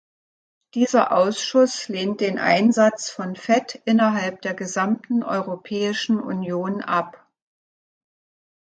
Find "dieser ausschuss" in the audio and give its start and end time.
0.73-1.87